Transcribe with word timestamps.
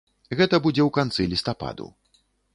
Гэта 0.37 0.59
будзе 0.65 0.81
ў 0.85 0.89
канцы 0.97 1.29
лістападу. 1.35 1.87